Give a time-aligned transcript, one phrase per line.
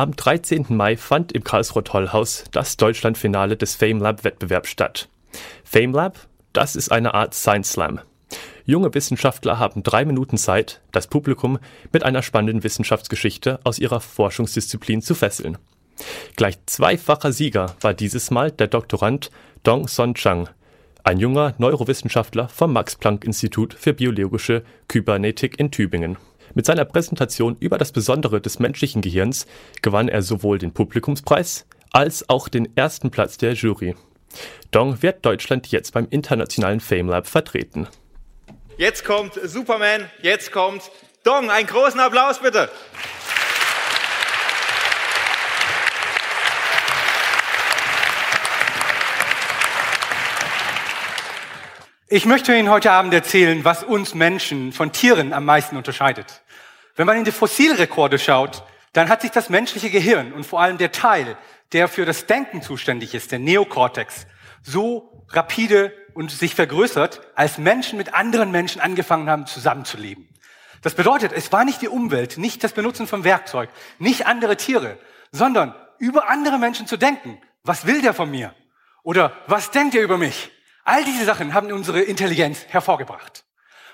[0.00, 0.64] Am 13.
[0.70, 5.10] Mai fand im Karlsruher Tollhaus das Deutschlandfinale des FameLab-Wettbewerbs statt.
[5.62, 8.00] FameLab, das ist eine Art Science Slam.
[8.64, 11.58] Junge Wissenschaftler haben drei Minuten Zeit, das Publikum
[11.92, 15.58] mit einer spannenden Wissenschaftsgeschichte aus ihrer Forschungsdisziplin zu fesseln.
[16.34, 19.30] Gleich zweifacher Sieger war dieses Mal der Doktorand
[19.64, 20.48] Dong Son Chang,
[21.04, 26.16] ein junger Neurowissenschaftler vom Max-Planck-Institut für biologische Kybernetik in Tübingen.
[26.54, 29.46] Mit seiner Präsentation über das Besondere des menschlichen Gehirns
[29.82, 33.94] gewann er sowohl den Publikumspreis als auch den ersten Platz der Jury.
[34.70, 37.88] Dong wird Deutschland jetzt beim internationalen FameLab vertreten.
[38.76, 40.90] Jetzt kommt Superman, jetzt kommt
[41.22, 41.50] Dong.
[41.50, 42.70] Einen großen Applaus bitte.
[52.12, 56.42] Ich möchte Ihnen heute Abend erzählen, was uns Menschen von Tieren am meisten unterscheidet.
[56.96, 60.76] Wenn man in die Fossilrekorde schaut, dann hat sich das menschliche Gehirn und vor allem
[60.76, 61.38] der Teil,
[61.72, 64.26] der für das Denken zuständig ist, der Neokortex,
[64.60, 70.28] so rapide und sich vergrößert, als Menschen mit anderen Menschen angefangen haben, zusammenzuleben.
[70.82, 74.98] Das bedeutet, es war nicht die Umwelt, nicht das Benutzen von Werkzeug, nicht andere Tiere,
[75.30, 77.40] sondern über andere Menschen zu denken.
[77.62, 78.52] Was will der von mir?
[79.04, 80.50] Oder was denkt er über mich?
[80.90, 83.44] All diese Sachen haben unsere Intelligenz hervorgebracht.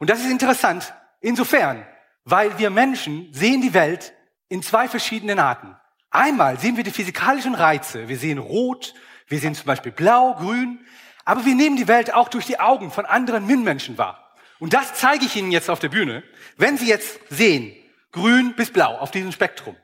[0.00, 1.86] Und das ist interessant insofern,
[2.24, 4.12] weil wir Menschen sehen die Welt
[4.48, 5.76] in zwei verschiedenen Arten.
[6.10, 8.08] Einmal sehen wir die physikalischen Reize.
[8.08, 8.92] Wir sehen rot,
[9.28, 10.84] wir sehen zum Beispiel blau, grün.
[11.24, 14.34] Aber wir nehmen die Welt auch durch die Augen von anderen Mitmenschen wahr.
[14.58, 16.24] Und das zeige ich Ihnen jetzt auf der Bühne.
[16.56, 17.72] Wenn Sie jetzt sehen,
[18.10, 19.76] grün bis blau auf diesem Spektrum.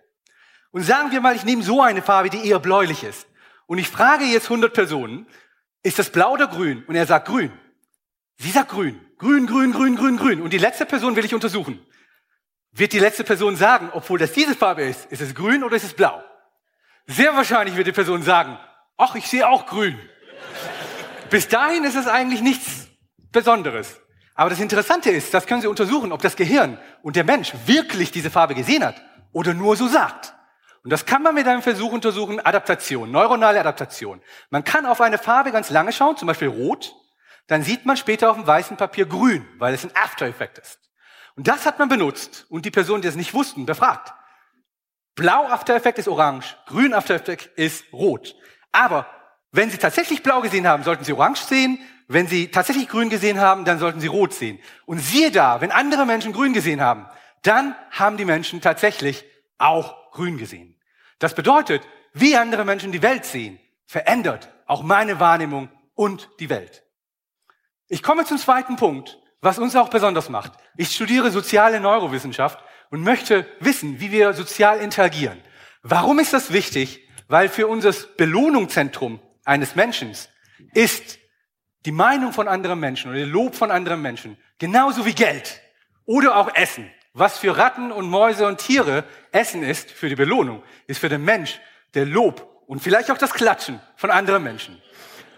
[0.72, 3.28] Und sagen wir mal, ich nehme so eine Farbe, die eher bläulich ist.
[3.66, 5.28] Und ich frage jetzt 100 Personen,
[5.86, 6.84] ist das blau oder grün?
[6.88, 7.52] Und er sagt grün.
[8.38, 9.00] Sie sagt grün.
[9.18, 10.42] Grün, grün, grün, grün, grün.
[10.42, 11.80] Und die letzte Person will ich untersuchen.
[12.72, 15.84] Wird die letzte Person sagen, obwohl das diese Farbe ist, ist es grün oder ist
[15.84, 16.22] es blau?
[17.06, 18.58] Sehr wahrscheinlich wird die Person sagen,
[18.96, 19.96] ach, ich sehe auch grün.
[21.30, 22.88] Bis dahin ist es eigentlich nichts
[23.30, 24.00] Besonderes.
[24.34, 28.10] Aber das Interessante ist, das können Sie untersuchen, ob das Gehirn und der Mensch wirklich
[28.10, 29.00] diese Farbe gesehen hat
[29.32, 30.34] oder nur so sagt.
[30.86, 34.22] Und das kann man mit einem Versuch untersuchen, Adaptation, neuronale Adaptation.
[34.50, 36.94] Man kann auf eine Farbe ganz lange schauen, zum Beispiel rot,
[37.48, 40.78] dann sieht man später auf dem weißen Papier grün, weil es ein After-Effekt ist.
[41.34, 44.14] Und das hat man benutzt und die Personen, die es nicht wussten, befragt.
[45.16, 48.36] Blau After-Effekt ist orange, grün After-Effekt ist rot.
[48.70, 49.08] Aber
[49.50, 51.80] wenn Sie tatsächlich blau gesehen haben, sollten Sie orange sehen.
[52.06, 54.60] Wenn Sie tatsächlich grün gesehen haben, dann sollten Sie rot sehen.
[54.84, 57.08] Und siehe da, wenn andere Menschen grün gesehen haben,
[57.42, 59.24] dann haben die Menschen tatsächlich
[59.58, 60.74] auch grün gesehen.
[61.18, 61.82] Das bedeutet,
[62.12, 66.82] wie andere Menschen die Welt sehen, verändert auch meine Wahrnehmung und die Welt.
[67.88, 70.52] Ich komme zum zweiten Punkt, was uns auch besonders macht.
[70.76, 72.58] Ich studiere soziale Neurowissenschaft
[72.90, 75.40] und möchte wissen, wie wir sozial interagieren.
[75.82, 77.08] Warum ist das wichtig?
[77.28, 80.16] Weil für unser Belohnungszentrum eines Menschen
[80.74, 81.18] ist
[81.84, 85.60] die Meinung von anderen Menschen oder der Lob von anderen Menschen genauso wie Geld
[86.04, 90.62] oder auch Essen was für Ratten und Mäuse und Tiere Essen ist für die Belohnung,
[90.86, 91.58] ist für den Mensch
[91.94, 94.80] der Lob und vielleicht auch das Klatschen von anderen Menschen.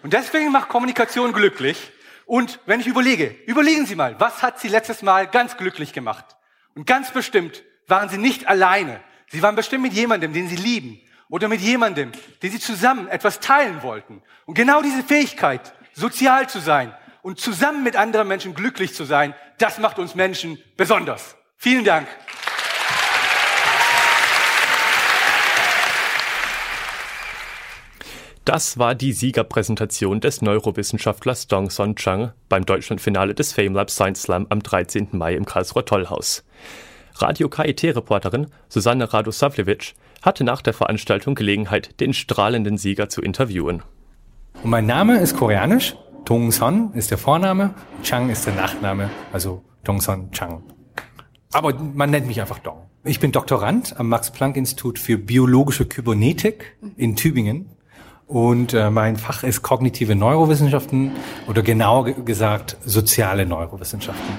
[0.03, 1.93] Und deswegen macht Kommunikation glücklich.
[2.27, 6.25] Und wenn ich überlege, überlegen Sie mal, was hat Sie letztes Mal ganz glücklich gemacht?
[6.75, 9.01] Und ganz bestimmt waren Sie nicht alleine.
[9.29, 11.01] Sie waren bestimmt mit jemandem, den Sie lieben.
[11.31, 12.11] Oder mit jemandem,
[12.43, 14.23] den Sie zusammen etwas teilen wollten.
[14.47, 19.35] Und genau diese Fähigkeit, sozial zu sein und zusammen mit anderen Menschen glücklich zu sein,
[19.59, 21.38] das macht uns Menschen besonders.
[21.61, 22.07] Vielen Dank.
[28.45, 34.47] Das war die Siegerpräsentation des Neurowissenschaftlers Dong Son Chang beim Deutschlandfinale des FameLab Science Slam
[34.51, 35.09] am 13.
[35.13, 36.45] Mai im Karlsruher Tollhaus.
[37.17, 43.83] Radio KIT-Reporterin Susanne Radosavljevic hatte nach der Veranstaltung Gelegenheit, den strahlenden Sieger zu interviewen.
[44.63, 45.97] Und mein Name ist koreanisch.
[46.25, 47.75] Dong Son ist der Vorname,
[48.05, 50.63] Chang ist der Nachname, also Dong Son Chang.
[51.53, 52.83] Aber man nennt mich einfach Dong.
[53.05, 57.71] Ich bin Doktorand am Max-Planck-Institut für biologische Kybernetik in Tübingen.
[58.27, 61.13] Und äh, mein Fach ist kognitive Neurowissenschaften
[61.49, 64.39] oder genauer gesagt soziale Neurowissenschaften.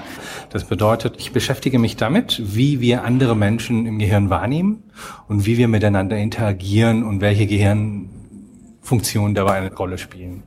[0.50, 4.84] Das bedeutet, ich beschäftige mich damit, wie wir andere Menschen im Gehirn wahrnehmen
[5.26, 10.44] und wie wir miteinander interagieren und welche Gehirnfunktionen dabei eine Rolle spielen.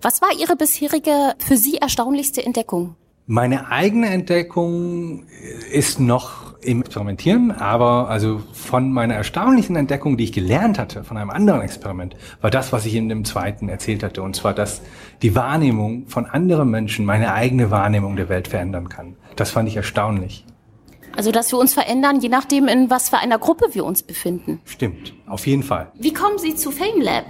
[0.00, 2.96] Was war Ihre bisherige für Sie erstaunlichste Entdeckung?
[3.26, 5.26] Meine eigene Entdeckung
[5.70, 11.16] ist noch im Experimentieren, aber also von meiner erstaunlichen Entdeckung, die ich gelernt hatte von
[11.16, 14.82] einem anderen Experiment, war das, was ich in dem zweiten erzählt hatte, und zwar, dass
[15.22, 19.16] die Wahrnehmung von anderen Menschen meine eigene Wahrnehmung der Welt verändern kann.
[19.36, 20.44] Das fand ich erstaunlich.
[21.14, 24.60] Also, dass wir uns verändern, je nachdem, in was für einer Gruppe wir uns befinden.
[24.64, 25.90] Stimmt, auf jeden Fall.
[25.94, 27.24] Wie kommen Sie zu FameLab?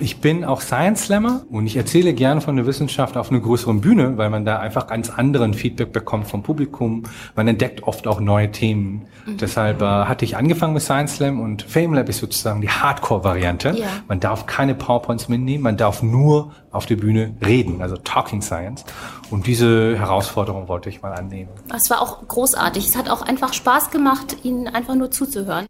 [0.00, 3.80] Ich bin auch Science Slammer und ich erzähle gerne von der Wissenschaft auf einer größeren
[3.80, 7.04] Bühne, weil man da einfach ganz anderen Feedback bekommt vom Publikum.
[7.36, 9.06] Man entdeckt oft auch neue Themen.
[9.26, 9.36] Mhm.
[9.36, 13.74] Deshalb äh, hatte ich angefangen mit Science Slam und FameLab ist sozusagen die Hardcore-Variante.
[13.76, 13.86] Ja.
[14.08, 18.84] Man darf keine PowerPoints mitnehmen, man darf nur auf der Bühne reden, also Talking Science.
[19.30, 21.50] Und diese Herausforderung wollte ich mal annehmen.
[21.74, 22.88] Es war auch großartig.
[22.88, 25.60] Es hat auch einfach Spaß gemacht, Ihnen einfach nur zuzuhören.